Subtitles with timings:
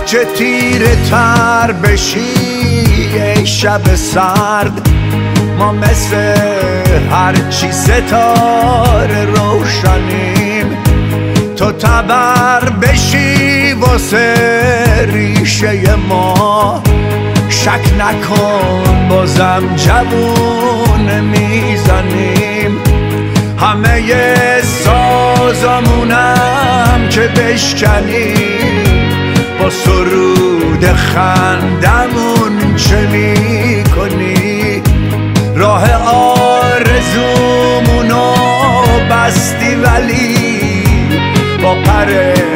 [0.00, 2.20] هرچه تیره تر بشی
[3.14, 4.88] ای شب سرد
[5.58, 6.34] ما مثل
[7.10, 10.66] هرچی ستاره روشنیم.
[11.56, 14.34] تو تبر بشی واسه
[15.12, 16.82] ریشه ما
[17.48, 22.78] شک نکن بازم جوون می‌زنیم.
[23.58, 24.02] همه
[24.84, 26.28] سازمونم
[27.10, 28.79] که بشکنیم.
[31.14, 34.82] خندمون چه می‌کنی؟
[35.56, 35.92] راه
[36.72, 37.54] آرزومونو
[39.10, 40.84] بستی ولی
[41.62, 42.49] با پر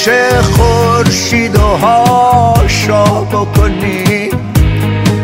[0.00, 4.30] نمیشه خورشید و هاشا بکنی.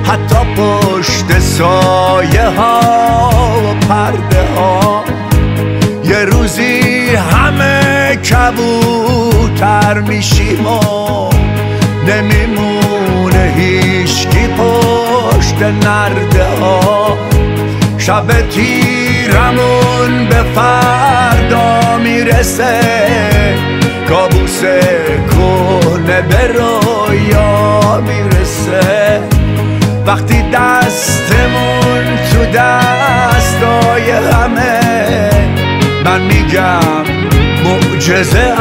[0.04, 2.80] حتی پشت سایه ها
[3.64, 5.04] و پرده ها.
[6.04, 6.80] یه روزی
[7.14, 11.30] همه کبوتر میشیم و
[12.08, 17.18] نمیمونه هیچکی پشت نرده ها.
[17.98, 22.80] شب تیرمون به فردا می‌رسه.
[24.08, 24.45] کابوس
[25.30, 29.20] کنه به رویا می‌رسه.
[30.06, 34.80] وقتی دستمون تو دستای همه
[36.04, 37.04] من میگم
[37.64, 38.54] معجزه